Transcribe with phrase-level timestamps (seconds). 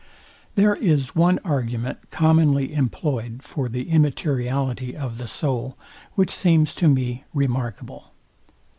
[0.55, 5.77] There is one argument commonly employed for the immateriality of the soul,
[6.15, 8.11] which seems to me remarkable.